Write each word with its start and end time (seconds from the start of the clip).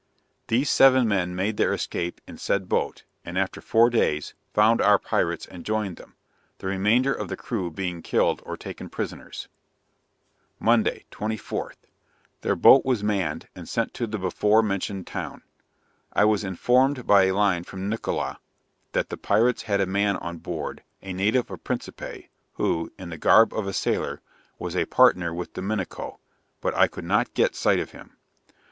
These 0.47 0.71
seven 0.71 1.07
men 1.07 1.35
made 1.35 1.57
their 1.57 1.73
escape 1.75 2.21
in 2.27 2.39
said 2.39 2.67
boat, 2.67 3.03
and 3.23 3.37
after 3.37 3.61
four 3.61 3.91
days, 3.91 4.33
found 4.51 4.81
our 4.81 4.97
pirates 4.97 5.45
and 5.45 5.63
joined 5.63 5.97
them; 5.97 6.15
the 6.57 6.65
remainder 6.65 7.13
of 7.13 7.27
the 7.27 7.37
crew 7.37 7.69
being 7.69 8.01
killed 8.01 8.41
or 8.43 8.57
taken 8.57 8.89
prisoners. 8.89 9.47
Monday, 10.59 11.05
24th. 11.11 11.75
Their 12.41 12.55
boat 12.55 12.83
was 12.83 13.03
manned 13.03 13.47
and 13.55 13.69
sent 13.69 13.93
to 13.93 14.07
the 14.07 14.17
before 14.17 14.63
mentioned 14.63 15.05
town. 15.05 15.43
I 16.13 16.25
was 16.25 16.43
informed 16.43 17.05
by 17.05 17.25
a 17.25 17.35
line 17.35 17.63
from 17.63 17.87
Nickola, 17.87 18.37
that 18.93 19.09
the 19.09 19.17
pirates 19.17 19.61
had 19.61 19.79
a 19.81 19.85
man 19.85 20.17
on 20.17 20.39
board, 20.39 20.81
a 21.03 21.13
native 21.13 21.51
of 21.51 21.63
Principe, 21.63 22.27
who, 22.53 22.91
in 22.97 23.09
the 23.09 23.19
garb 23.19 23.53
of 23.53 23.67
a 23.67 23.71
sailor, 23.71 24.19
was 24.57 24.75
a 24.75 24.85
partner 24.85 25.31
with 25.31 25.53
Dominico, 25.53 26.17
but 26.59 26.73
I 26.73 26.87
could 26.87 27.05
not 27.05 27.35
get 27.35 27.53
sight 27.55 27.79
of 27.79 27.91
him. 27.91 28.17